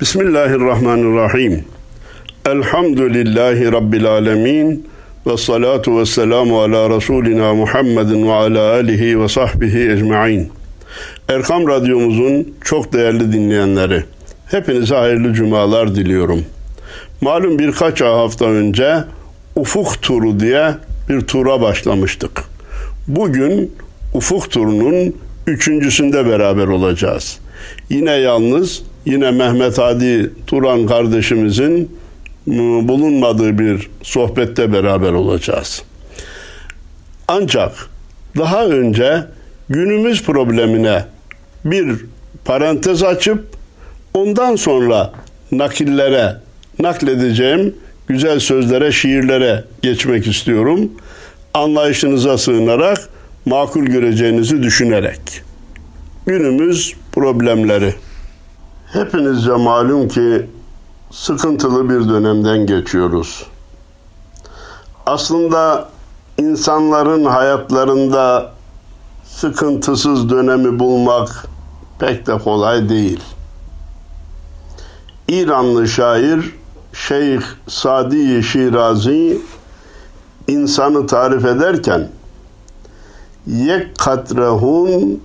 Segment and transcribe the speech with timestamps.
[0.00, 1.64] Bismillahirrahmanirrahim.
[2.46, 4.86] Elhamdülillahi Rabbil alemin.
[5.26, 10.50] Ve salatu ve selamu ala Resulina Muhammedin ve ala alihi ve sahbihi ecma'in.
[11.28, 14.04] Erkam Radyomuzun çok değerli dinleyenleri,
[14.50, 16.44] hepinize hayırlı cumalar diliyorum.
[17.20, 18.96] Malum birkaç hafta önce
[19.56, 20.74] Ufuk Turu diye
[21.08, 22.42] bir tura başlamıştık.
[23.08, 23.72] Bugün
[24.14, 25.14] Ufuk Turu'nun
[25.46, 27.38] üçüncüsünde beraber olacağız.
[27.90, 31.90] Yine yalnız, yine Mehmet Hadi Turan kardeşimizin
[32.88, 35.82] bulunmadığı bir sohbette beraber olacağız.
[37.28, 37.72] Ancak
[38.38, 39.24] daha önce
[39.68, 41.04] günümüz problemine
[41.64, 41.96] bir
[42.44, 43.44] parantez açıp
[44.14, 45.12] ondan sonra
[45.52, 46.36] nakillere,
[46.78, 47.74] nakledeceğim
[48.08, 50.92] güzel sözlere, şiirlere geçmek istiyorum.
[51.54, 53.08] Anlayışınıza sığınarak,
[53.46, 55.20] makul göreceğinizi düşünerek.
[56.26, 57.94] Günümüz problemleri.
[58.94, 60.50] Hepinizce malum ki
[61.10, 63.46] sıkıntılı bir dönemden geçiyoruz.
[65.06, 65.88] Aslında
[66.38, 68.52] insanların hayatlarında
[69.24, 71.46] sıkıntısız dönemi bulmak
[71.98, 73.20] pek de kolay değil.
[75.28, 76.54] İranlı şair
[76.92, 79.40] Şeyh Sadi Şirazi
[80.48, 82.08] insanı tarif ederken
[83.46, 85.22] yek katrehun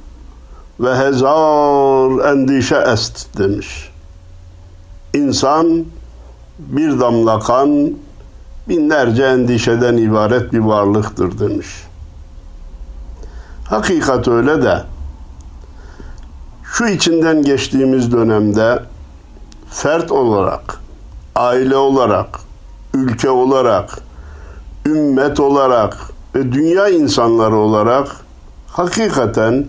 [0.80, 3.90] ve hezar endişe est demiş.
[5.14, 5.86] İnsan
[6.60, 7.92] bir damla kan
[8.70, 11.68] binlerce endişeden ibaret bir varlıktır demiş.
[13.66, 14.84] Hakikat öyle de
[16.64, 18.84] şu içinden geçtiğimiz dönemde
[19.72, 20.80] fert olarak,
[21.36, 22.40] aile olarak,
[22.94, 24.00] ülke olarak,
[24.86, 25.98] ümmet olarak
[26.36, 28.08] ve dünya insanları olarak
[28.68, 29.66] hakikaten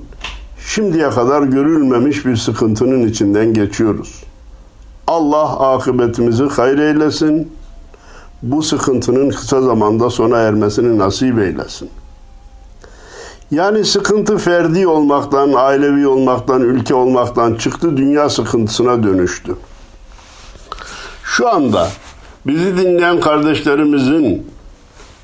[0.66, 4.25] şimdiye kadar görülmemiş bir sıkıntının içinden geçiyoruz.
[5.06, 7.53] Allah akıbetimizi hayır eylesin.
[8.42, 11.91] Bu sıkıntının kısa zamanda sona ermesini nasip eylesin.
[13.50, 19.56] Yani sıkıntı ferdi olmaktan, ailevi olmaktan, ülke olmaktan çıktı, dünya sıkıntısına dönüştü.
[21.25, 21.88] Şu anda
[22.47, 24.47] bizi dinleyen kardeşlerimizin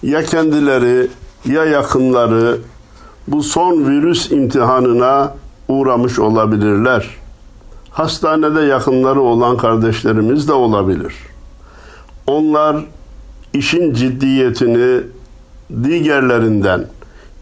[0.02, 1.08] ya kendileri
[1.44, 2.58] ya yakınları
[3.28, 5.34] bu son virüs imtihanına
[5.68, 7.16] uğramış olabilirler.
[7.90, 11.14] Hastanede yakınları olan kardeşlerimiz de olabilir.
[12.26, 12.76] Onlar
[13.52, 15.00] işin ciddiyetini
[15.84, 16.86] diğerlerinden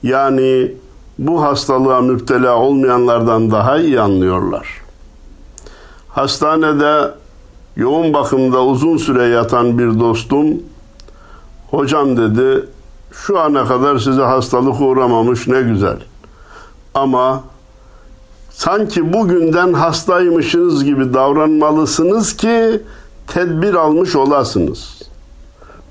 [0.03, 0.73] yani
[1.19, 4.69] bu hastalığa müptela olmayanlardan daha iyi anlıyorlar.
[6.09, 7.11] Hastanede
[7.77, 10.47] yoğun bakımda uzun süre yatan bir dostum
[11.71, 12.65] hocam dedi
[13.15, 15.97] şu ana kadar size hastalık uğramamış ne güzel.
[16.95, 17.45] Ama
[18.51, 22.83] sanki bugünden hastaymışsınız gibi davranmalısınız ki
[23.27, 25.03] tedbir almış olasınız.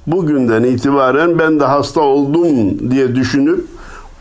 [0.07, 3.65] Bugünden itibaren ben de hasta oldum diye düşünüp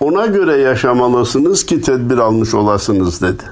[0.01, 3.43] ona göre yaşamalısınız ki tedbir almış olasınız dedi.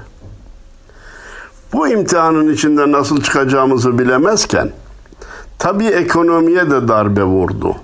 [1.73, 4.71] Bu imtihanın içinde nasıl çıkacağımızı bilemezken
[5.59, 7.75] tabi ekonomiye de darbe vurdu.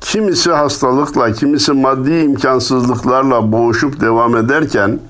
[0.00, 5.00] Kimisi hastalıkla, kimisi maddi imkansızlıklarla boğuşup devam ederken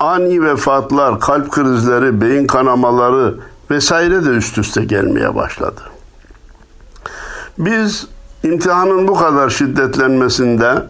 [0.00, 3.34] ani vefatlar, kalp krizleri, beyin kanamaları
[3.70, 5.80] vesaire de üst üste gelmeye başladı.
[7.58, 8.06] Biz
[8.42, 10.82] imtihanın bu kadar şiddetlenmesinde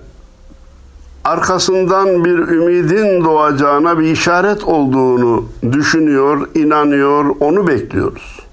[1.25, 8.48] arkasından bir ümidin doğacağına bir işaret olduğunu düşünüyor, inanıyor, onu bekliyoruz.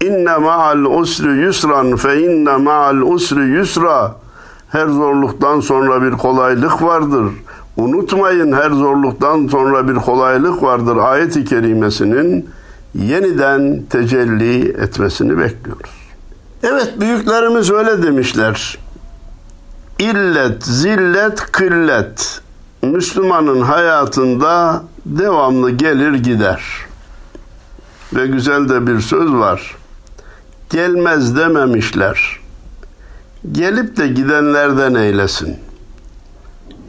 [0.00, 4.14] İnne ma'al usri yusran fe inne ma'al usri yusra.
[4.68, 7.24] Her zorluktan sonra bir kolaylık vardır.
[7.76, 10.96] Unutmayın her zorluktan sonra bir kolaylık vardır.
[10.96, 12.50] Ayet-i kerimesinin
[12.94, 15.90] yeniden tecelli etmesini bekliyoruz.
[16.62, 18.78] Evet büyüklerimiz öyle demişler.
[19.98, 22.40] İllet, zillet, kıllet.
[22.82, 26.62] Müslümanın hayatında devamlı gelir gider.
[28.14, 29.76] Ve güzel de bir söz var.
[30.74, 32.40] Gelmez dememişler.
[33.52, 35.56] Gelip de gidenlerden eylesin.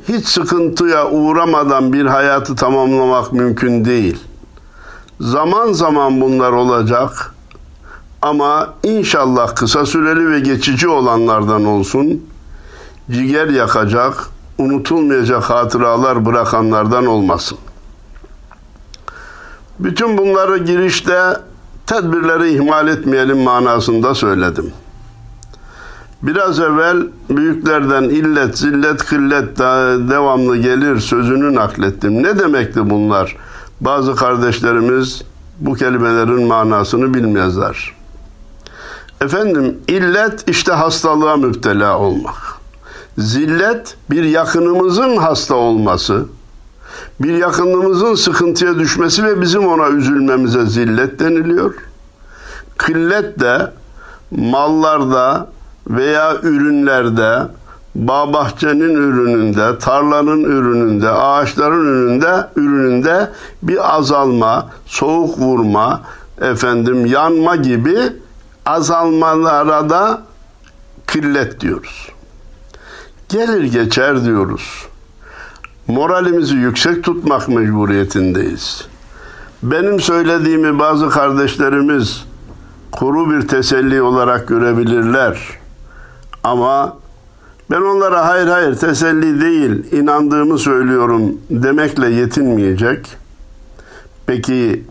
[0.07, 4.23] Hiç sıkıntıya uğramadan bir hayatı tamamlamak mümkün değil.
[5.19, 7.33] Zaman zaman bunlar olacak
[8.21, 12.25] ama inşallah kısa süreli ve geçici olanlardan olsun.
[13.11, 17.57] Ciger yakacak, unutulmayacak hatıralar bırakanlardan olmasın.
[19.79, 21.35] Bütün bunları girişte
[21.87, 24.73] tedbirleri ihmal etmeyelim manasında söyledim.
[26.21, 29.59] Biraz evvel büyüklerden illet, zillet, kıllet
[30.09, 32.23] devamlı gelir sözünü naklettim.
[32.23, 33.37] Ne demekti bunlar?
[33.81, 35.21] Bazı kardeşlerimiz
[35.59, 37.93] bu kelimelerin manasını bilmezler.
[39.21, 42.35] Efendim illet işte hastalığa müptela olmak.
[43.17, 46.25] Zillet bir yakınımızın hasta olması,
[47.19, 51.73] bir yakınımızın sıkıntıya düşmesi ve bizim ona üzülmemize zillet deniliyor.
[52.77, 53.71] Kıllet de
[54.31, 55.47] mallarda
[55.87, 57.39] veya ürünlerde,
[57.95, 63.31] bağ bahçenin ürününde, tarlanın ürününde, ağaçların ürününde, ürününde
[63.63, 66.01] bir azalma, soğuk vurma,
[66.41, 67.97] efendim yanma gibi
[68.65, 70.21] azalmalara da
[71.05, 72.09] kıllet diyoruz.
[73.29, 74.85] Gelir geçer diyoruz.
[75.87, 78.87] Moralimizi yüksek tutmak mecburiyetindeyiz.
[79.63, 82.25] Benim söylediğimi bazı kardeşlerimiz
[82.91, 85.39] kuru bir teselli olarak görebilirler.
[86.43, 86.97] Ama
[87.71, 93.17] ben onlara hayır hayır teselli değil, inandığımı söylüyorum demekle yetinmeyecek.
[94.25, 94.83] Peki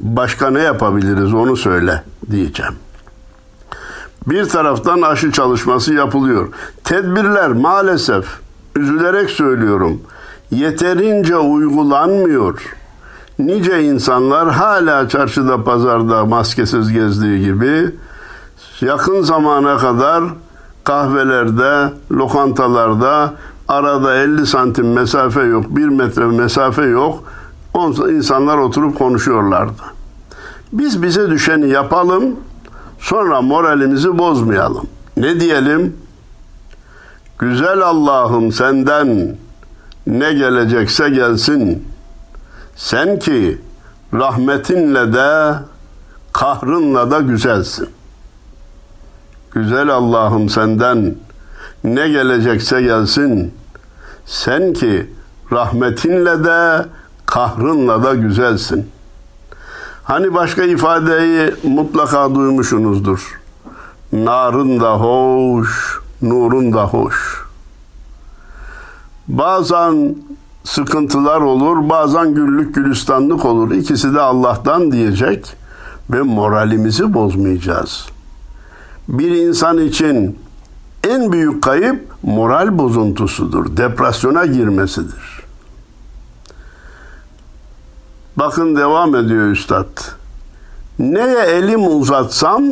[0.00, 2.74] başka ne yapabiliriz onu söyle diyeceğim.
[4.26, 6.48] Bir taraftan aşı çalışması yapılıyor.
[6.84, 8.24] Tedbirler maalesef
[8.76, 10.00] üzülerek söylüyorum
[10.50, 12.76] yeterince uygulanmıyor.
[13.38, 17.90] Nice insanlar hala çarşıda pazarda maskesiz gezdiği gibi
[18.80, 20.24] yakın zamana kadar
[20.84, 23.34] kahvelerde, lokantalarda
[23.68, 27.24] arada 50 santim mesafe yok, 1 metre mesafe yok.
[28.10, 29.82] insanlar oturup konuşuyorlardı.
[30.72, 32.36] Biz bize düşeni yapalım,
[32.98, 34.86] sonra moralimizi bozmayalım.
[35.16, 35.96] Ne diyelim?
[37.38, 39.36] Güzel Allah'ım senden
[40.06, 41.84] ne gelecekse gelsin.
[42.76, 43.58] Sen ki
[44.14, 45.54] rahmetinle de
[46.32, 47.88] kahrınla da güzelsin.
[49.50, 51.14] Güzel Allah'ım senden
[51.84, 53.54] ne gelecekse gelsin.
[54.26, 55.10] Sen ki
[55.52, 56.86] rahmetinle de
[57.26, 58.90] kahrınla da güzelsin.
[60.04, 63.40] Hani başka ifadeyi mutlaka duymuşsunuzdur.
[64.12, 67.45] Narın da hoş, nurun da hoş.
[69.28, 70.16] Bazen
[70.64, 73.70] sıkıntılar olur, bazen güllük gülistanlık olur.
[73.70, 75.56] İkisi de Allah'tan diyecek
[76.10, 78.06] ve moralimizi bozmayacağız.
[79.08, 80.38] Bir insan için
[81.08, 85.42] en büyük kayıp moral bozuntusudur, depresyona girmesidir.
[88.36, 90.00] Bakın devam ediyor üstad.
[90.98, 92.64] Neye elim uzatsam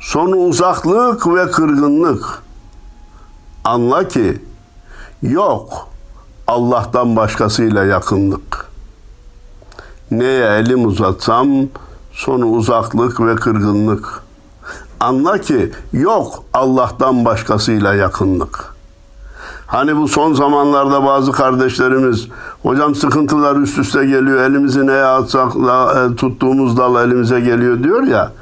[0.00, 2.42] sonu uzaklık ve kırgınlık.
[3.64, 4.42] Anla ki
[5.22, 5.95] yok
[6.46, 8.66] Allah'tan başkasıyla yakınlık.
[10.10, 11.48] Neye elim uzatsam
[12.12, 14.22] sonu uzaklık ve kırgınlık.
[15.00, 18.76] Anla ki yok Allah'tan başkasıyla yakınlık.
[19.66, 22.28] Hani bu son zamanlarda bazı kardeşlerimiz
[22.62, 28.32] hocam sıkıntılar üst üste geliyor elimizi neye atsak e, tuttuğumuz dal elimize geliyor diyor ya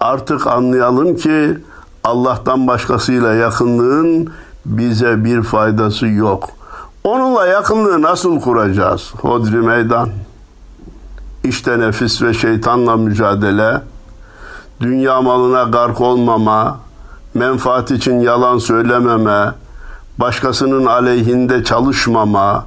[0.00, 1.58] artık anlayalım ki
[2.04, 4.32] Allah'tan başkasıyla yakınlığın
[4.66, 6.59] bize bir faydası yok.
[7.04, 9.12] Onunla yakınlığı nasıl kuracağız?
[9.20, 10.08] Hodri meydan.
[11.44, 13.80] İşte nefis ve şeytanla mücadele,
[14.80, 16.78] dünya malına gark olmama,
[17.34, 19.52] menfaat için yalan söylememe,
[20.18, 22.66] başkasının aleyhinde çalışmama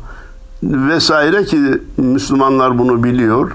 [0.64, 3.52] vesaire ki Müslümanlar bunu biliyor.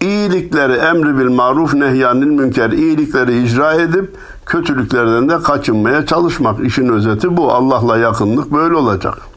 [0.00, 4.16] İyilikleri emri bil maruf nehyanil münker iyilikleri icra edip
[4.46, 6.64] kötülüklerden de kaçınmaya çalışmak.
[6.64, 7.52] işin özeti bu.
[7.52, 9.31] Allah'la yakınlık böyle olacak.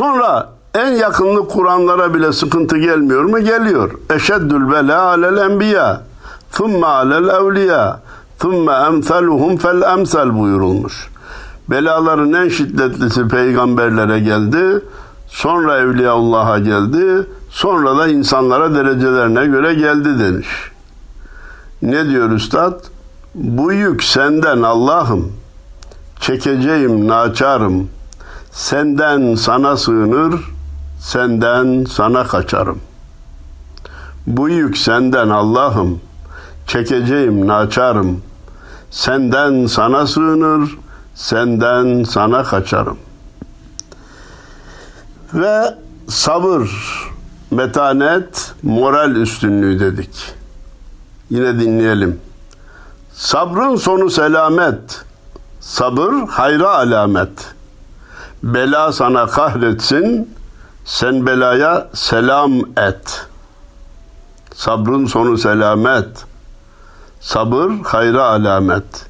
[0.00, 3.38] Sonra en yakınlık kuranlara bile sıkıntı gelmiyor mu?
[3.38, 3.90] Geliyor.
[4.10, 6.02] Eşeddül bela alel enbiya.
[6.52, 8.00] Thumme alel evliya.
[8.38, 11.08] Thumme emseluhum fel emsel buyurulmuş.
[11.70, 14.84] Belaların en şiddetlisi peygamberlere geldi.
[15.28, 17.26] Sonra Evliyaullah'a geldi.
[17.50, 20.48] Sonra da insanlara derecelerine göre geldi demiş.
[21.82, 22.80] Ne diyor üstad?
[23.34, 25.32] Bu yük senden Allah'ım.
[26.20, 27.88] Çekeceğim naçarım.
[28.52, 30.40] Senden sana sığınır,
[31.00, 32.80] senden sana kaçarım.
[34.26, 36.00] Bu yük senden Allah'ım.
[36.66, 38.22] Çekeceğim naçarım.
[38.90, 40.78] Senden sana sığınır,
[41.14, 42.98] senden sana kaçarım.
[45.34, 45.74] Ve
[46.08, 46.70] sabır,
[47.50, 50.34] metanet, moral üstünlüğü dedik.
[51.30, 52.20] Yine dinleyelim.
[53.12, 55.04] Sabrın sonu selamet.
[55.60, 57.54] Sabır hayra alamet.
[58.42, 60.28] Bela sana kahretsin.
[60.84, 63.26] Sen belaya selam et.
[64.54, 66.24] Sabrın sonu selamet.
[67.20, 69.06] Sabır hayra alamet.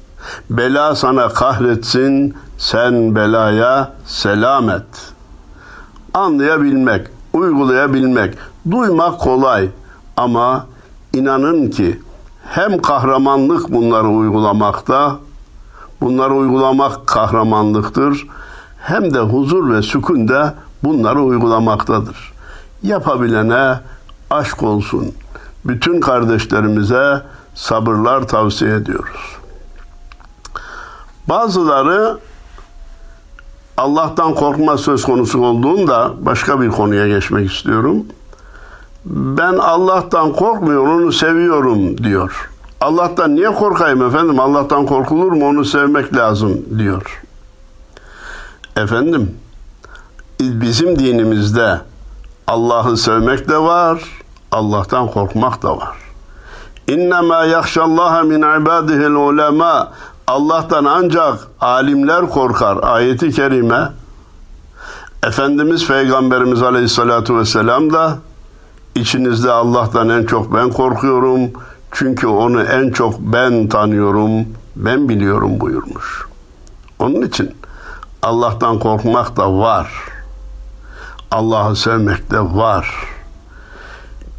[0.49, 2.35] Bela sana kahretsin.
[2.57, 5.13] Sen belaya selam et.
[6.13, 8.37] Anlayabilmek, uygulayabilmek,
[8.71, 9.69] duymak kolay
[10.17, 10.65] Ama
[11.13, 11.99] inanın ki
[12.45, 15.15] hem kahramanlık bunları uygulamakta,
[16.01, 18.27] bunları uygulamak kahramanlıktır,
[18.81, 22.33] hem de huzur ve sükun de bunları uygulamaktadır.
[22.83, 23.79] Yapabilene
[24.29, 25.11] aşk olsun.
[25.65, 27.21] Bütün kardeşlerimize
[27.55, 29.37] sabırlar tavsiye ediyoruz.
[31.29, 32.17] Bazıları
[33.77, 38.05] Allah'tan korkma söz konusu olduğunda başka bir konuya geçmek istiyorum.
[39.05, 42.49] Ben Allah'tan korkmuyorum, onu seviyorum diyor.
[42.81, 44.39] Allah'tan niye korkayım efendim?
[44.39, 45.47] Allah'tan korkulur mu?
[45.47, 47.21] Onu sevmek lazım diyor.
[48.81, 49.35] Efendim,
[50.39, 51.81] bizim dinimizde
[52.47, 54.03] Allah'ı sevmek de var,
[54.51, 55.97] Allah'tan korkmak da var.
[56.87, 59.91] İnnemâ yakşallâhe min ibâdihil ulema.
[60.27, 62.77] Allah'tan ancak alimler korkar.
[62.83, 63.89] Ayeti kerime.
[65.23, 68.17] Efendimiz Peygamberimiz Aleyhisselatü Vesselam da
[68.95, 71.51] içinizde Allah'tan en çok ben korkuyorum.
[71.91, 74.45] Çünkü onu en çok ben tanıyorum,
[74.75, 76.25] ben biliyorum buyurmuş.
[76.99, 77.55] Onun için
[78.21, 79.91] Allah'tan korkmak da var.
[81.31, 83.07] Allah'ı sevmek de var.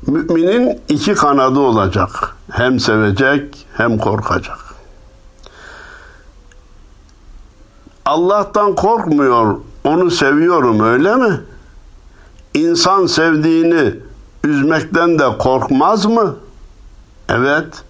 [0.07, 2.37] Müminin iki kanadı olacak.
[2.51, 4.59] Hem sevecek hem korkacak.
[8.05, 11.41] Allah'tan korkmuyor, onu seviyorum öyle mi?
[12.55, 13.95] İnsan sevdiğini
[14.45, 16.37] üzmekten de korkmaz mı?
[17.29, 17.85] Evet.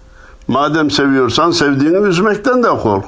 [0.47, 3.05] Madem seviyorsan sevdiğini üzmekten de kork.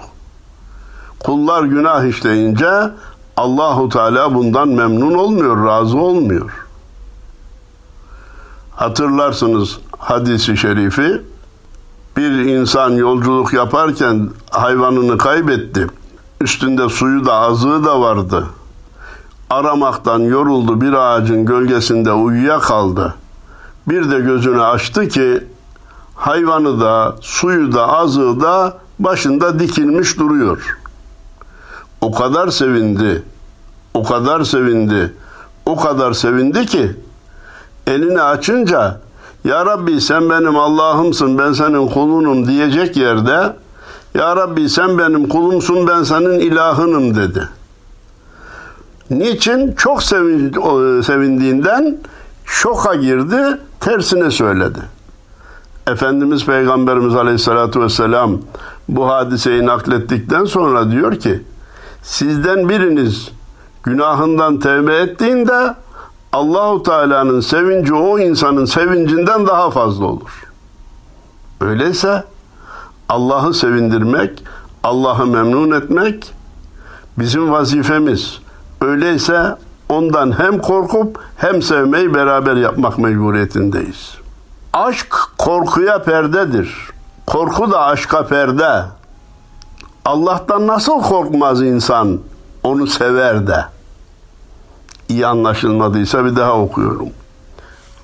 [1.19, 2.69] Kullar günah işleyince
[3.37, 6.65] Allahu Teala bundan memnun olmuyor, razı olmuyor.
[8.71, 11.21] Hatırlarsınız hadisi şerifi.
[12.17, 15.87] Bir insan yolculuk yaparken hayvanını kaybetti.
[16.41, 18.47] Üstünde suyu da azığı da vardı.
[19.49, 23.15] Aramaktan yoruldu bir ağacın gölgesinde uyuyakaldı.
[23.87, 25.43] Bir de gözünü açtı ki
[26.15, 30.77] hayvanı da suyu da azığı da başında dikilmiş duruyor.
[32.05, 33.23] O kadar sevindi,
[33.93, 35.13] o kadar sevindi,
[35.65, 36.91] o kadar sevindi ki
[37.87, 38.99] elini açınca
[39.43, 43.53] Ya Rabbi sen benim Allah'ımsın ben senin kulunum diyecek yerde
[44.13, 47.49] Ya Rabbi sen benim kulumsun ben senin ilahınım dedi.
[49.09, 49.71] Niçin?
[49.71, 50.03] Çok
[51.03, 51.97] sevindiğinden
[52.45, 54.79] şoka girdi, tersine söyledi.
[55.87, 58.37] Efendimiz Peygamberimiz Aleyhisselatü Vesselam
[58.89, 61.43] bu hadiseyi naklettikten sonra diyor ki
[62.05, 63.31] sizden biriniz
[63.83, 65.75] günahından tevbe ettiğinde
[66.33, 70.47] Allahu Teala'nın sevinci o insanın sevincinden daha fazla olur.
[71.61, 72.23] Öyleyse
[73.09, 74.43] Allah'ı sevindirmek,
[74.83, 76.33] Allah'ı memnun etmek
[77.19, 78.39] bizim vazifemiz.
[78.81, 79.55] Öyleyse
[79.89, 84.17] ondan hem korkup hem sevmeyi beraber yapmak mecburiyetindeyiz.
[84.73, 86.89] Aşk korkuya perdedir.
[87.27, 88.81] Korku da aşka perde.
[90.05, 92.19] Allah'tan nasıl korkmaz insan?
[92.63, 93.65] Onu sever de
[95.09, 97.09] iyi anlaşılmadıysa bir daha okuyorum.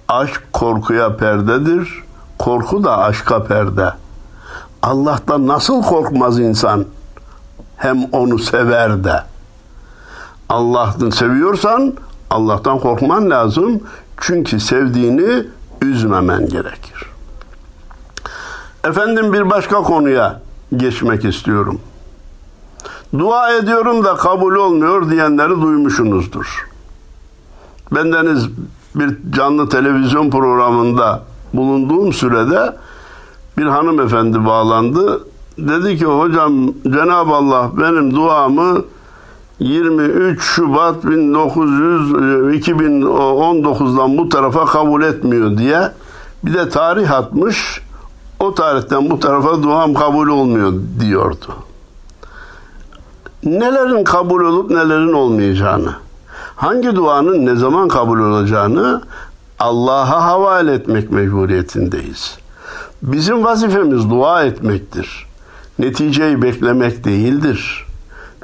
[0.08, 2.04] Aşk korkuya perdedir,
[2.40, 3.94] korku da aşka perde.
[4.82, 6.86] Allah'tan nasıl korkmaz insan?
[7.78, 9.24] Hem onu sever de.
[10.50, 11.94] Allah'ını seviyorsan
[12.30, 13.82] Allah'tan korkman lazım.
[14.22, 15.48] Çünkü sevdiğini
[15.82, 17.06] üzmemen gerekir.
[18.84, 20.42] Efendim bir başka konuya
[20.78, 21.82] geçmek istiyorum.
[23.20, 26.68] Dua ediyorum da kabul olmuyor diyenleri duymuşsunuzdur.
[27.92, 28.50] Bendeniz
[28.96, 32.76] bir canlı televizyon programında bulunduğum sürede
[33.58, 35.28] bir hanımefendi bağlandı.
[35.58, 38.82] Dedi ki hocam Cenab-ı Allah benim duamı
[39.60, 45.92] 23 Şubat 1900 2019'dan bu tarafa kabul etmiyor diye
[46.46, 47.82] bir de tarih atmış.
[48.40, 51.48] O tarihten bu tarafa duam kabul olmuyor diyordu.
[53.44, 55.96] Nelerin kabul olup nelerin olmayacağını
[56.56, 59.02] hangi duanın ne zaman kabul olacağını
[59.60, 62.38] Allah'a havale etmek mecburiyetindeyiz.
[63.02, 65.28] Bizim vazifemiz dua etmektir.
[65.80, 67.86] Neticeyi beklemek değildir.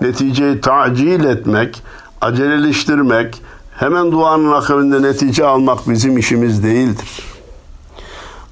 [0.01, 1.83] Neticeyi tacil etmek,
[2.21, 3.41] aceleleştirmek,
[3.75, 7.09] hemen duanın akabinde netice almak bizim işimiz değildir.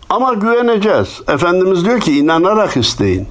[0.09, 1.21] Ama güveneceğiz.
[1.27, 3.27] Efendimiz diyor ki inanarak isteyin.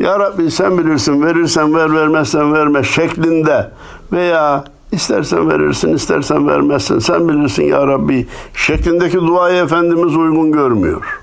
[0.00, 3.70] Ya Rabbi sen bilirsin verirsen ver vermezsen verme şeklinde
[4.12, 6.98] veya İstersen verirsin, istersen vermezsin.
[6.98, 11.20] Sen bilirsin ya Rabbi şeklindeki duayı Efendimiz uygun görmüyor.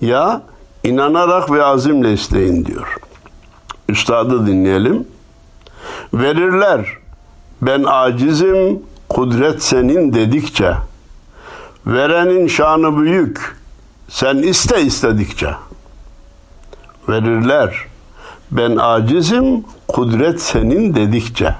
[0.00, 0.42] Ya
[0.84, 2.96] inanarak ve azimle isteyin diyor.
[3.88, 5.08] Üstadı dinleyelim.
[6.14, 6.86] Verirler.
[7.62, 10.74] Ben acizim, kudret senin dedikçe.
[11.86, 13.56] Verenin şanı büyük.
[14.08, 15.50] Sen iste istedikçe.
[17.08, 17.74] Verirler.
[18.50, 21.54] Ben acizim, kudret senin dedikçe.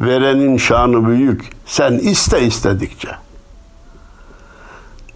[0.00, 1.50] Verenin şanı büyük.
[1.66, 3.08] Sen iste istedikçe.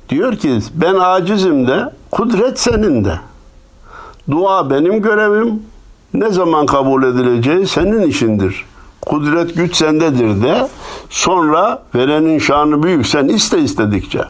[0.08, 3.20] Diyor ki ben acizim de, kudret senin de.
[4.30, 5.62] Dua benim görevim.
[6.14, 8.64] Ne zaman kabul edileceği senin işindir.
[9.06, 10.68] Kudret güç sendedir de.
[11.10, 13.06] Sonra verenin şanı büyük.
[13.06, 14.20] Sen iste istedikçe.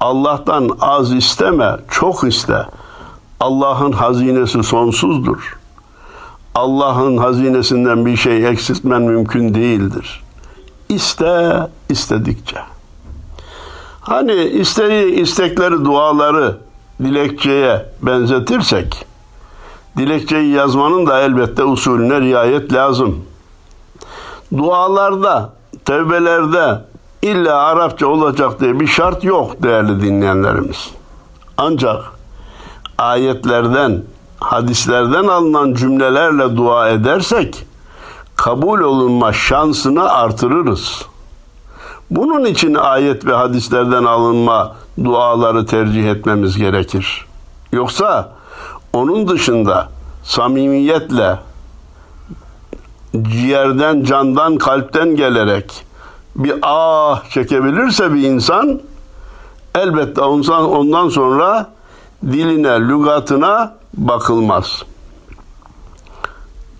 [0.00, 2.66] Allah'tan az isteme, çok iste.
[3.40, 5.58] Allah'ın hazinesi sonsuzdur.
[6.54, 10.22] Allah'ın hazinesinden bir şey eksiltmen mümkün değildir.
[10.88, 12.56] İste istedikçe.
[14.00, 16.58] Hani isteği, istekleri, duaları
[17.02, 19.06] dilekçeye benzetirsek,
[19.96, 23.24] dilekçeyi yazmanın da elbette usulüne riayet lazım.
[24.56, 25.52] Dualarda,
[25.84, 26.84] tevbelerde
[27.22, 30.90] illa Arapça olacak diye bir şart yok değerli dinleyenlerimiz.
[31.56, 32.17] Ancak
[32.98, 34.02] ayetlerden,
[34.40, 37.66] hadislerden alınan cümlelerle dua edersek
[38.36, 41.02] kabul olunma şansını artırırız.
[42.10, 47.26] Bunun için ayet ve hadislerden alınma duaları tercih etmemiz gerekir.
[47.72, 48.32] Yoksa
[48.92, 49.88] onun dışında
[50.24, 51.38] samimiyetle
[53.22, 55.84] ciğerden, candan, kalpten gelerek
[56.36, 58.80] bir ah çekebilirse bir insan
[59.74, 61.66] elbette ondan, ondan sonra
[62.22, 64.82] diline, lügatına bakılmaz.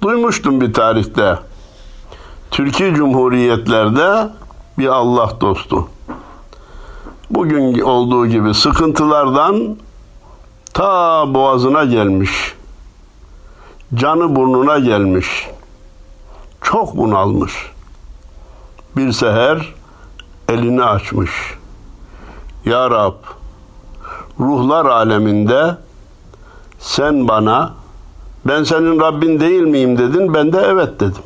[0.02, 1.38] Duymuştum bir tarihte.
[2.50, 4.28] Türkiye Cumhuriyetlerde
[4.78, 5.88] bir Allah dostu.
[7.30, 9.76] Bugün olduğu gibi sıkıntılardan
[10.74, 12.54] ta boğazına gelmiş.
[13.94, 15.48] Canı burnuna gelmiş.
[16.62, 17.52] Çok bunalmış.
[18.96, 19.74] Bir seher
[20.48, 21.30] elini açmış.
[22.64, 23.14] Ya Rab,
[24.40, 25.76] ruhlar aleminde
[26.78, 27.72] sen bana
[28.44, 30.34] ben senin Rabbin değil miyim dedin.
[30.34, 31.22] Ben de evet dedim.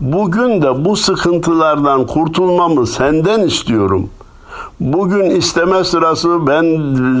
[0.00, 4.10] Bugün de bu sıkıntılardan kurtulmamı senden istiyorum.
[4.80, 6.64] Bugün isteme sırası ben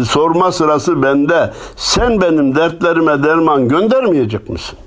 [0.04, 1.52] sorma sırası bende.
[1.76, 4.78] Sen benim dertlerime derman göndermeyecek misin?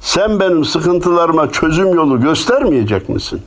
[0.00, 3.42] Sen benim sıkıntılarıma çözüm yolu göstermeyecek misin?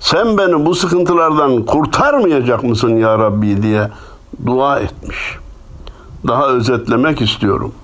[0.00, 3.90] Sen beni bu sıkıntılardan kurtarmayacak mısın ya Rabbi diye
[4.46, 5.18] dua etmiş.
[6.26, 7.74] Daha özetlemek istiyorum.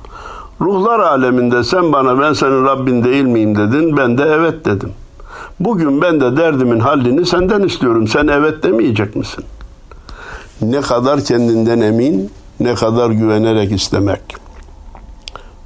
[0.61, 3.97] Ruhlar aleminde sen bana ben senin Rabbin değil miyim dedin.
[3.97, 4.93] Ben de evet dedim.
[5.61, 8.09] Bugün ben de derdimin hallini senden istiyorum.
[8.09, 9.45] Sen evet demeyecek misin?
[10.63, 14.21] Ne kadar kendinden emin, ne kadar güvenerek istemek.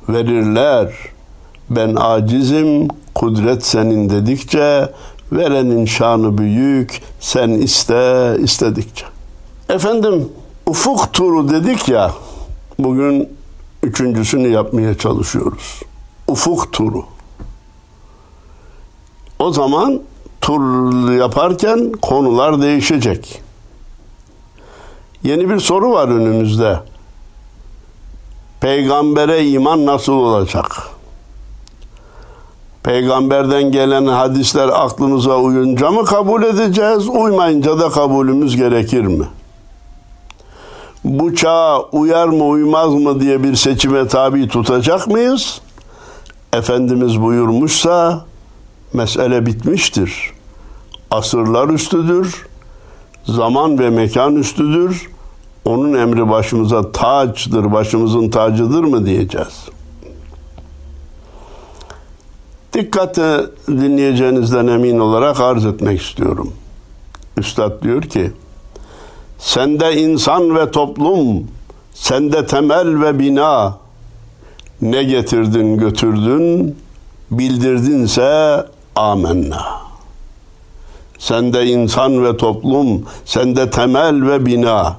[0.09, 0.95] Verirler.
[1.71, 4.93] Ben acizim, kudret senin dedikçe,
[5.33, 9.07] verenin şanı büyük, sen iste istedikçe.
[9.69, 10.29] Efendim,
[10.67, 12.13] ufuk turu dedik ya,
[12.79, 13.29] bugün
[13.83, 15.83] üçüncüsünü yapmaya çalışıyoruz.
[16.29, 17.05] Ufuk turu.
[19.39, 20.01] O zaman
[20.41, 23.43] tur yaparken konular değişecek.
[25.23, 26.81] Yeni bir soru var önümüzde.
[28.61, 30.89] Peygambere iman nasıl olacak?
[32.83, 39.27] Peygamberden gelen hadisler aklımıza uyunca mı kabul edeceğiz, uymayınca da kabulümüz gerekir mi?
[41.07, 45.61] Bu çağa uyar mı uymaz mı diye bir seçime tabi tutacak mıyız?
[46.53, 48.25] Efendimiz buyurmuşsa
[48.93, 50.33] mesele bitmiştir.
[51.11, 52.47] Asırlar üstüdür,
[53.25, 55.11] zaman ve mekan üstüdür.
[55.65, 59.69] Onun emri başımıza taçdır, başımızın tacıdır mı diyeceğiz.
[62.73, 66.53] Dikkate dinleyeceğinizden emin olarak arz etmek istiyorum.
[67.37, 68.33] Üstad diyor ki,
[69.39, 71.45] sende insan ve toplum,
[71.95, 73.79] sende temel ve bina,
[74.81, 76.77] ne getirdin götürdün,
[77.31, 78.63] bildirdinse
[78.95, 79.67] amenna.
[81.19, 84.97] Sende insan ve toplum, sende temel ve bina.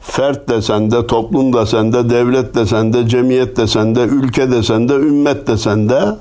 [0.00, 4.94] Fert de sende, toplum da sende, devlet de sende, cemiyet de sende, ülke de sende,
[4.94, 6.16] ümmet de sende.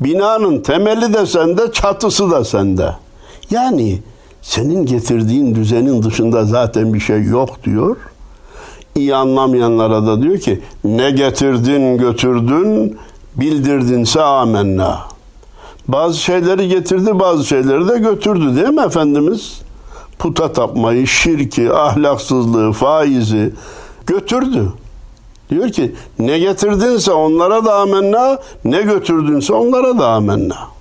[0.00, 2.96] Binanın temeli de sende, çatısı da sende.
[3.50, 4.02] Yani
[4.48, 7.96] senin getirdiğin düzenin dışında zaten bir şey yok diyor.
[8.94, 12.96] İyi anlamayanlara da diyor ki ne getirdin götürdün
[13.36, 15.00] bildirdinse amenna.
[15.88, 19.60] Bazı şeyleri getirdi, bazı şeyleri de götürdü değil mi Efendimiz?
[20.18, 23.52] Puta tapmayı, şirki, ahlaksızlığı, faizi
[24.06, 24.72] götürdü.
[25.50, 30.75] Diyor ki ne getirdinse onlara da amenna, ne götürdünse onlara da amenna.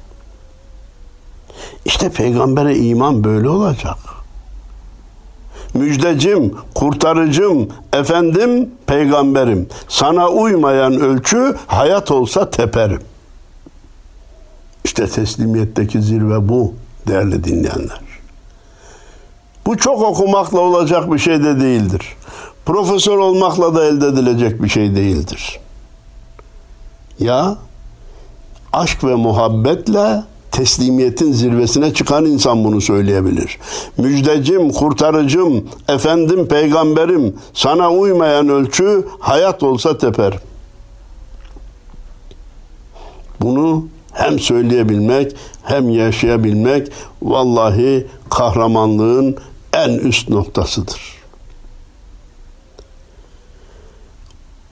[1.86, 3.98] İşte peygambere iman böyle olacak.
[5.74, 9.68] müjdecim, kurtarıcım, efendim, peygamberim.
[9.88, 13.02] Sana uymayan ölçü hayat olsa teperim.
[14.84, 16.74] İşte teslimiyetteki zirve bu
[17.08, 18.00] değerli dinleyenler.
[19.66, 22.16] Bu çok okumakla olacak bir şey de değildir.
[22.66, 25.60] Profesör olmakla da elde edilecek bir şey değildir.
[27.20, 27.58] Ya
[28.74, 30.24] aşk ve muhabbetle
[30.56, 33.58] teslimiyetin zirvesine çıkan insan bunu söyleyebilir.
[33.98, 40.40] Müjdecim, kurtarıcım, efendim, peygamberim, sana uymayan ölçü hayat olsa teper.
[43.42, 46.92] Bunu hem söyleyebilmek hem yaşayabilmek
[47.22, 49.36] vallahi kahramanlığın
[49.74, 51.02] en üst noktasıdır.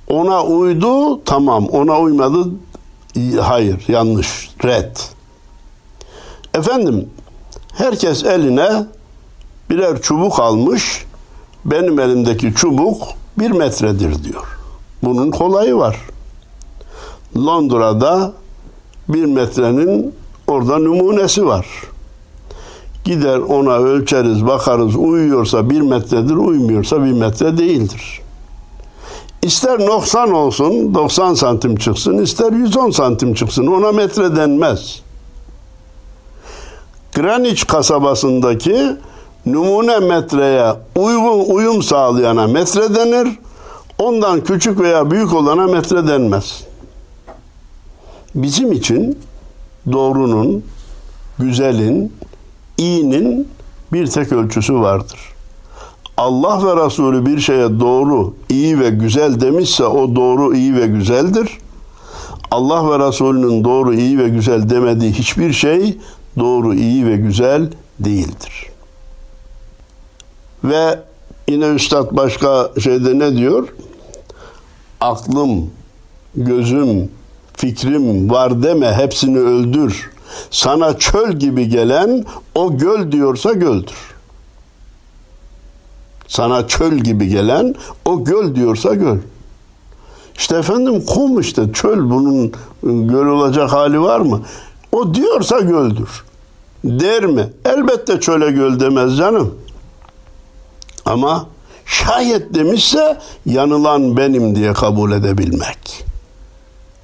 [0.08, 2.46] Ona uydu tamam, ona uymadı
[3.41, 4.96] hayır, yanlış, red.
[6.54, 7.10] Efendim,
[7.74, 8.86] herkes eline
[9.70, 11.06] birer çubuk almış.
[11.66, 13.04] Benim elimdeki çubuk
[13.39, 14.58] bir metredir diyor.
[15.04, 15.98] Bunun kolayı var.
[17.38, 18.34] Londra'da
[19.10, 20.16] bir metrenin
[20.48, 21.68] orada numunesi var.
[23.06, 28.22] Gider ona ölçeriz, bakarız, uyuyorsa bir metredir, uymuyorsa bir metre değildir.
[29.42, 35.03] İster 90 olsun, 90 santim çıksın, ister 110 santim çıksın, ona metre denmez.
[37.15, 38.95] Greenwich kasabasındaki
[39.45, 43.28] numune metreye uygun uyum sağlayana metre denir.
[43.99, 46.63] Ondan küçük veya büyük olana metre denmez.
[48.36, 49.19] Bizim için
[49.91, 50.63] doğrunun,
[51.39, 52.13] güzelin,
[52.78, 53.47] iyinin
[53.93, 55.19] bir tek ölçüsü vardır.
[56.17, 61.58] Allah ve Resulü bir şeye doğru, iyi ve güzel demişse o doğru, iyi ve güzeldir.
[62.52, 65.97] Allah ve Resulünün doğru, iyi ve güzel demediği hiçbir şey
[66.39, 67.69] doğru, iyi ve güzel
[68.00, 68.69] değildir.
[70.63, 71.00] Ve
[71.48, 73.67] yine Üstad başka şeyde ne diyor?
[75.02, 75.72] Aklım,
[76.36, 77.10] gözüm,
[77.54, 80.12] fikrim var deme hepsini öldür.
[80.52, 84.13] Sana çöl gibi gelen o göl diyorsa göldür.
[86.28, 89.17] Sana çöl gibi gelen o göl diyorsa göl.
[90.38, 92.52] İşte efendim kum işte çöl bunun
[92.84, 94.41] göl olacak hali var mı?
[94.94, 96.24] O diyorsa göldür.
[96.84, 97.50] Der mi?
[97.66, 99.56] Elbette çöle göl demez canım.
[101.06, 101.48] Ama
[101.86, 106.06] şayet demişse yanılan benim diye kabul edebilmek.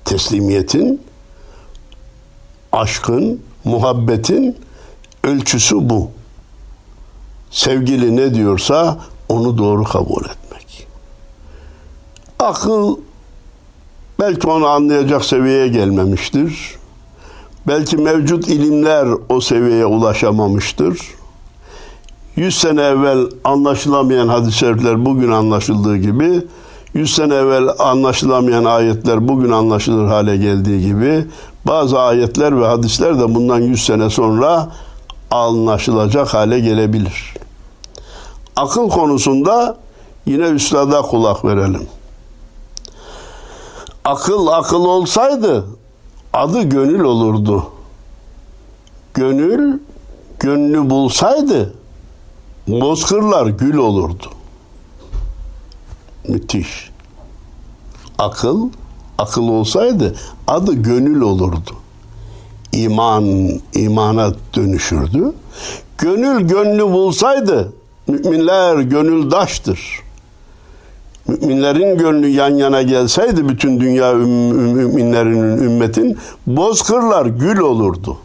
[0.05, 1.01] Teslimiyetin,
[2.71, 4.57] aşkın, muhabbetin
[5.23, 6.11] ölçüsü bu.
[7.51, 8.97] Sevgili ne diyorsa
[9.29, 10.87] onu doğru kabul etmek.
[12.39, 12.97] Akıl
[14.19, 16.78] belki onu anlayacak seviyeye gelmemiştir.
[17.67, 20.99] Belki mevcut ilimler o seviyeye ulaşamamıştır.
[22.35, 26.41] Yüz sene evvel anlaşılamayan hadis-i şerifler bugün anlaşıldığı gibi,
[26.93, 31.25] yüz sene evvel anlaşılamayan ayetler bugün anlaşılır hale geldiği gibi,
[31.67, 34.71] bazı ayetler ve hadisler de bundan yüz sene sonra
[35.31, 37.33] anlaşılacak hale gelebilir.
[38.55, 39.77] Akıl konusunda
[40.25, 41.87] yine üstada kulak verelim.
[44.05, 45.65] Akıl akıl olsaydı
[46.33, 47.71] adı gönül olurdu.
[49.13, 49.79] Gönül
[50.39, 51.73] gönlü bulsaydı
[52.67, 54.27] bozkırlar gül olurdu.
[56.27, 56.89] Müthiş.
[58.17, 58.69] Akıl
[59.17, 60.15] akıl olsaydı
[60.47, 61.71] adı gönül olurdu.
[62.71, 65.33] İman imana dönüşürdü.
[65.97, 67.73] Gönül gönlü bulsaydı
[68.07, 70.08] müminler gönüldaştır
[71.29, 78.17] müminlerin gönlü yan yana gelseydi bütün dünya müminlerinin ümmetin bozkırlar gül olurdu.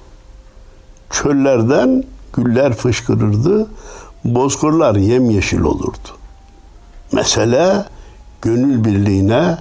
[1.11, 3.67] Çöllerden güller fışkırırdı,
[4.25, 6.09] bozkırlar yemyeşil olurdu.
[7.13, 7.85] Mesele
[8.43, 9.59] gönül birliğine,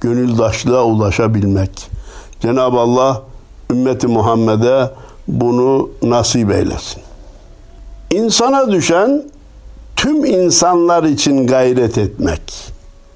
[0.00, 1.90] gönüldaşlığa ulaşabilmek.
[2.40, 3.22] Cenab-ı Allah
[3.70, 4.90] ümmeti Muhammed'e
[5.28, 7.02] bunu nasip eylesin.
[8.10, 9.22] İnsana düşen
[9.96, 12.71] tüm insanlar için gayret etmek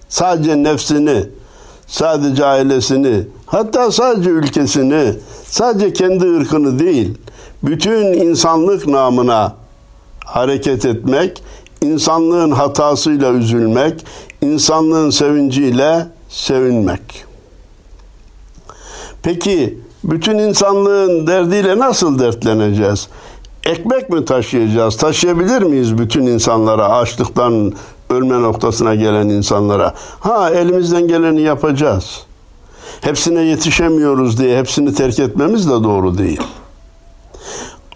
[0.09, 1.25] sadece nefsini,
[1.87, 5.15] sadece ailesini, hatta sadece ülkesini,
[5.45, 7.19] sadece kendi ırkını değil,
[7.63, 9.55] bütün insanlık namına
[10.25, 11.43] hareket etmek,
[11.83, 14.05] insanlığın hatasıyla üzülmek,
[14.43, 17.25] insanlığın sevinciyle sevinmek.
[19.23, 23.09] Peki bütün insanlığın derdiyle nasıl dertleneceğiz?
[23.65, 24.97] Ekmek mi taşıyacağız?
[24.97, 27.73] Taşıyabilir miyiz bütün insanlara açlıktan
[28.11, 29.95] ölme noktasına gelen insanlara.
[30.21, 32.27] Ha elimizden geleni yapacağız.
[33.01, 36.41] Hepsine yetişemiyoruz diye hepsini terk etmemiz de doğru değil.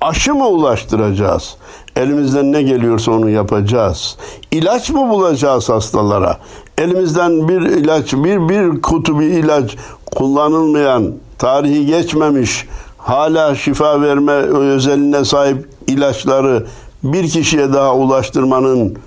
[0.01, 1.57] Aşı mı ulaştıracağız?
[1.97, 4.17] Elimizden ne geliyorsa onu yapacağız.
[4.51, 6.39] İlaç mı bulacağız hastalara?
[6.79, 9.77] Elimizden bir ilaç, bir bir kutu bir ilaç
[10.17, 12.67] kullanılmayan, tarihi geçmemiş,
[12.99, 16.67] hala şifa verme özelliğine sahip ilaçları
[17.03, 18.99] bir kişiye daha ulaştırmanın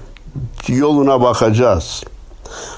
[0.68, 2.04] yoluna bakacağız.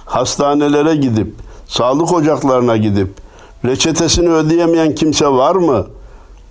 [0.06, 1.34] Hastanelere gidip,
[1.68, 3.10] sağlık ocaklarına gidip
[3.66, 5.88] reçetesini ödeyemeyen kimse var mı?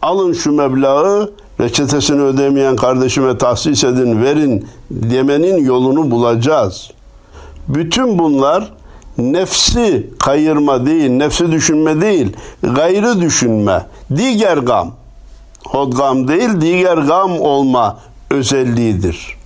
[0.03, 6.91] Alın şu meblağı, reçetesini ödemeyen kardeşime tahsis edin, verin demenin yolunu bulacağız.
[7.69, 8.73] Bütün bunlar
[9.19, 14.91] nefsi kayırma değil, nefsi düşünme değil, gayrı düşünme, diğer gam.
[15.67, 17.99] Hodgam değil, diğer gam olma
[18.31, 19.37] özelliğidir.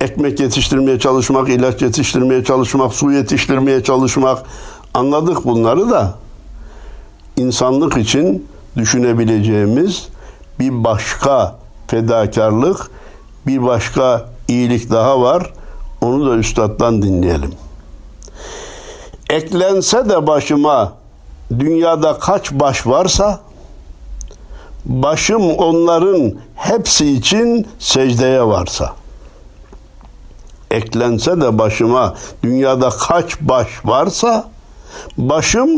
[0.00, 4.46] Ekmek yetiştirmeye çalışmak, ilaç yetiştirmeye çalışmak, su yetiştirmeye çalışmak
[4.94, 6.14] anladık bunları da
[7.36, 10.08] insanlık için düşünebileceğimiz
[10.60, 11.56] bir başka
[11.86, 12.90] fedakarlık,
[13.46, 15.52] bir başka iyilik daha var.
[16.00, 17.52] Onu da üstaddan dinleyelim.
[19.30, 20.92] Eklense de başıma
[21.58, 23.40] dünyada kaç baş varsa
[24.84, 28.94] başım onların hepsi için secdeye varsa
[30.76, 34.48] eklense de başıma dünyada kaç baş varsa
[35.18, 35.70] başım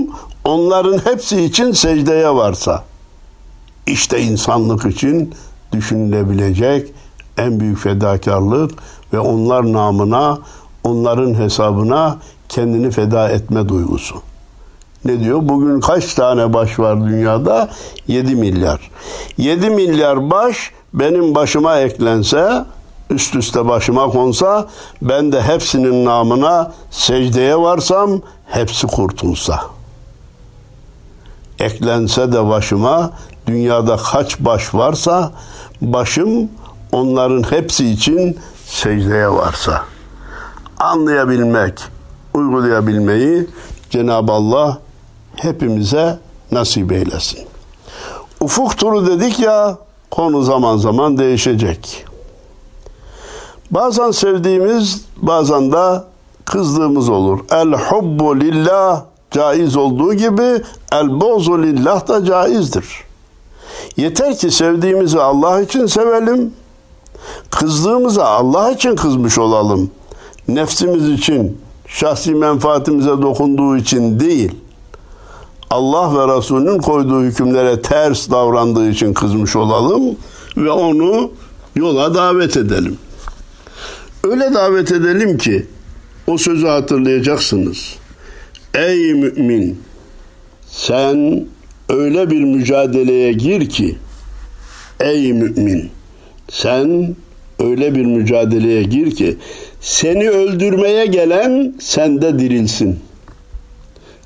[0.45, 2.85] onların hepsi için secdeye varsa
[3.87, 5.35] işte insanlık için
[5.73, 6.93] düşünülebilecek
[7.39, 8.71] en büyük fedakarlık
[9.13, 10.39] ve onlar namına,
[10.85, 12.17] onların hesabına
[12.49, 14.15] kendini feda etme duygusu.
[15.05, 15.39] Ne diyor?
[15.43, 17.69] Bugün kaç tane baş var dünyada?
[18.09, 18.91] 7 milyar.
[19.39, 22.65] 7 milyar baş benim başıma eklense,
[23.11, 24.67] üst üste başıma konsa,
[25.03, 29.61] ben de hepsinin namına secdeye varsam, hepsi kurtulsa.
[31.59, 33.11] Eklense de başıma,
[33.47, 35.33] dünyada kaç baş varsa,
[35.81, 36.49] başım
[36.93, 39.85] onların hepsi için secdeye varsa.
[40.79, 41.75] Anlayabilmek,
[42.35, 43.47] uygulayabilmeyi
[43.91, 44.79] Cenab-ı Allah
[45.37, 46.19] hepimize
[46.53, 47.41] nasip eylesin.
[48.41, 49.79] Ufuk turu dedik ya
[50.11, 52.08] konu zaman zaman değişecek.
[53.71, 56.03] Bazen sevdiğimiz bazen de
[56.45, 57.39] kızdığımız olur.
[57.51, 62.87] El hubbu lillah caiz olduğu gibi el bozu lillah da caizdir.
[63.97, 66.53] Yeter ki sevdiğimizi Allah için sevelim.
[67.51, 69.91] Kızdığımıza Allah için kızmış olalım.
[70.49, 74.53] Nefsimiz için, şahsi menfaatimize dokunduğu için değil.
[75.71, 80.03] Allah ve Resulünün koyduğu hükümlere ters davrandığı için kızmış olalım
[80.57, 81.31] ve onu
[81.77, 82.99] yola davet edelim.
[84.25, 85.67] Öyle davet edelim ki
[86.27, 87.97] o sözü hatırlayacaksınız.
[88.75, 89.83] Ey mümin
[90.67, 91.47] sen
[91.89, 93.99] öyle bir mücadeleye gir ki
[95.01, 95.91] ey mümin
[96.51, 97.17] sen
[97.59, 99.37] öyle bir mücadeleye gir ki
[99.81, 103.01] seni öldürmeye gelen sende dirilsin.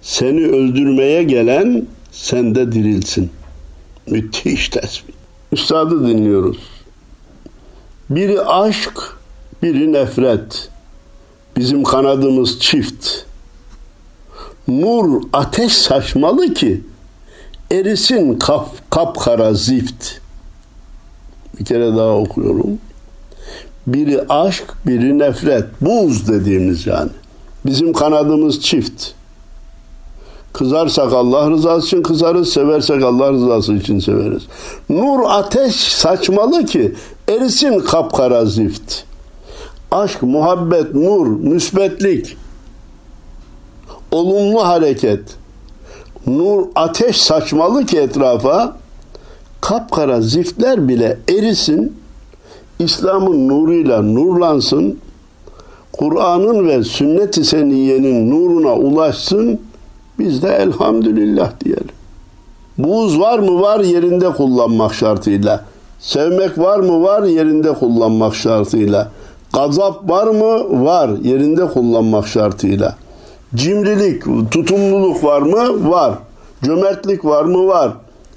[0.02, 3.31] Seni öldürmeye gelen sende dirilsin.
[4.07, 5.14] Müthiş tespit.
[5.52, 6.59] Üstadı dinliyoruz.
[8.11, 9.16] Biri aşk,
[9.62, 10.68] biri nefret.
[11.57, 13.09] Bizim kanadımız çift.
[14.68, 16.81] Nur ateş saçmalı ki
[17.70, 20.09] erisin kap, kapkara zift.
[21.61, 22.79] Bir kere daha okuyorum.
[23.87, 25.64] Biri aşk, biri nefret.
[25.81, 27.11] Buz dediğimiz yani.
[27.66, 29.05] Bizim kanadımız çift.
[30.53, 34.42] Kızarsak Allah rızası için kızarız, seversek Allah rızası için severiz.
[34.88, 36.94] Nur ateş saçmalı ki
[37.29, 39.12] erisin kapkara zift.
[39.92, 42.37] Aşk, muhabbet, nur, müsbetlik,
[44.11, 45.20] olumlu hareket.
[46.26, 48.76] Nur ateş saçmalı ki etrafa
[49.61, 51.96] kapkara ziftler bile erisin.
[52.78, 54.98] İslam'ın nuruyla nurlansın.
[55.92, 59.61] Kur'an'ın ve sünnet-i seniyenin nuruna ulaşsın
[60.18, 61.88] biz de elhamdülillah diyelim.
[62.78, 63.61] Buğz var mı?
[63.61, 65.64] Var yerinde kullanmak şartıyla.
[66.00, 67.02] Sevmek var mı?
[67.02, 69.11] Var yerinde kullanmak şartıyla.
[69.53, 70.85] Gazap var mı?
[70.85, 72.97] Var yerinde kullanmak şartıyla.
[73.55, 75.91] Cimrilik, tutumluluk var mı?
[75.91, 76.15] Var.
[76.62, 77.67] Cömertlik var mı?
[77.67, 77.93] Var.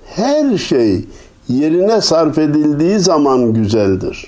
[0.06, 1.06] Her şey
[1.48, 4.28] yerine sarf edildiği zaman güzeldir.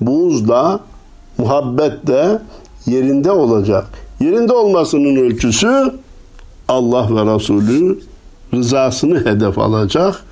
[0.00, 0.80] Buğz da,
[1.38, 2.42] muhabbet de
[2.86, 3.84] yerinde olacak.
[4.20, 5.94] Yerinde olmasının ölçüsü
[6.68, 7.98] Allah ve Resulü
[8.54, 10.24] rızasını hedef alacak.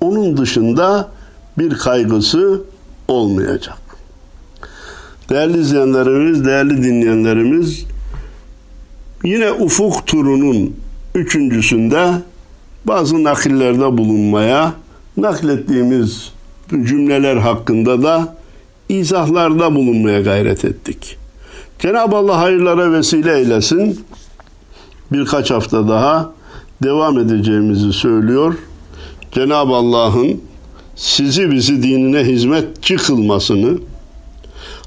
[0.00, 1.08] Onun dışında
[1.58, 2.62] bir kaygısı
[3.08, 3.85] olmayacak.
[5.30, 7.84] Değerli izleyenlerimiz, değerli dinleyenlerimiz
[9.24, 10.76] yine ufuk turunun
[11.14, 12.12] üçüncüsünde
[12.84, 14.72] bazı nakillerde bulunmaya
[15.16, 16.32] naklettiğimiz
[16.70, 18.36] cümleler hakkında da
[18.88, 21.16] izahlarda bulunmaya gayret ettik.
[21.78, 24.00] Cenab-ı Allah hayırlara vesile eylesin.
[25.12, 26.32] Birkaç hafta daha
[26.82, 28.54] devam edeceğimizi söylüyor.
[29.32, 30.40] Cenab-ı Allah'ın
[30.96, 33.78] sizi bizi dinine hizmetçi kılmasını,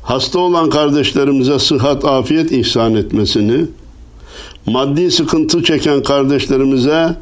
[0.10, 3.66] hasta olan kardeşlerimize sıhhat, afiyet ihsan etmesini,
[4.66, 7.16] maddi sıkıntı çeken kardeşlerimize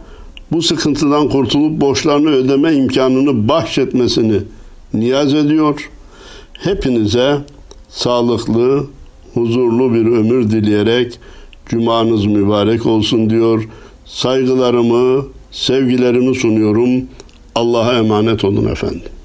[0.52, 4.40] bu sıkıntıdan kurtulup borçlarını ödeme imkanını bahşetmesini
[4.94, 5.90] niyaz ediyor.
[6.54, 7.38] Hepinize
[7.90, 8.86] sağlıklı,
[9.34, 11.20] huzurlu bir ömür dileyerek
[11.66, 13.70] cumanız mübarek olsun diyor.
[14.06, 17.08] Saygılarımı, sevgilerimi sunuyorum.
[17.56, 19.17] Allah'a emanet olun efendim.